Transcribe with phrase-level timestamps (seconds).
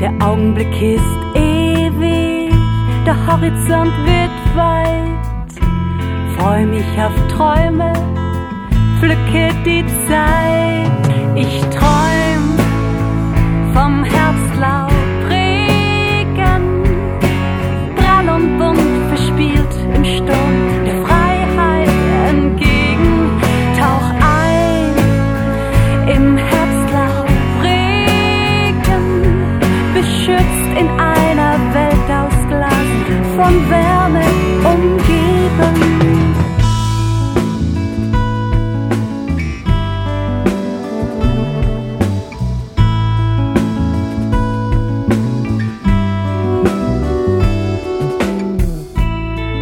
[0.00, 1.02] Der Augenblick ist
[1.34, 2.52] ewig,
[3.06, 5.14] der Horizont wird weit.
[6.36, 7.92] Freu mich auf Träume,
[8.98, 11.36] pflücke die Zeit.
[11.36, 12.23] Ich träum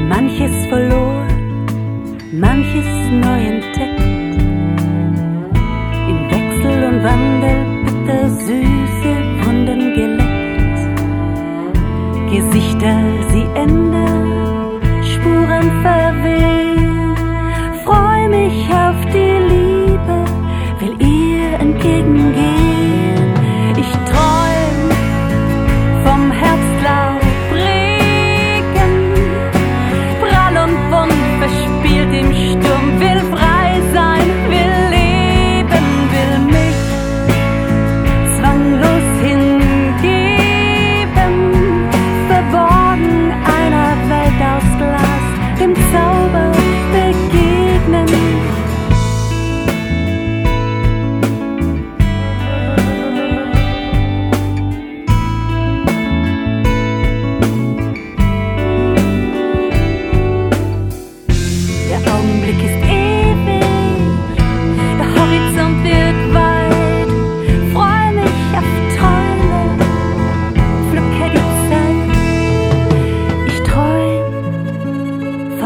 [0.09, 1.29] Manches verloren,
[2.33, 2.89] manches
[3.25, 4.01] neu entdeckt.
[6.09, 10.81] Im Wechsel und Wandel bittersüße Wunden geleckt.
[12.31, 12.97] Gesichter,
[13.31, 14.42] sie ändern,
[15.63, 17.17] Spuren verwehen.
[17.85, 18.69] Freu mich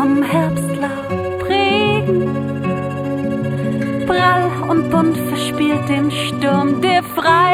[0.06, 2.30] vom Herbstlaub prägen.
[4.06, 7.45] Prall und bunt verspielt den Sturm der Freiheit.